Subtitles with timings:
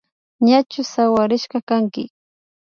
[0.47, 2.03] Ñachu sawarishka kanki